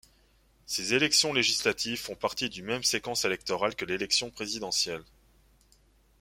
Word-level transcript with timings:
Ces 0.65 0.95
élections 0.95 1.31
législatives 1.31 1.99
font 2.01 2.15
partie 2.15 2.49
d'une 2.49 2.65
même 2.65 2.83
séquence 2.83 3.23
électorale 3.23 3.75
que 3.75 3.85
l'élection 3.85 4.31
présidentielle. 4.31 5.03